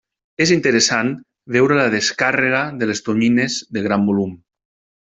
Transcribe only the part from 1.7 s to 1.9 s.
la